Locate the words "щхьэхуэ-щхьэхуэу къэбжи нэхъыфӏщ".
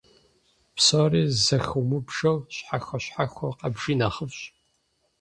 2.55-4.39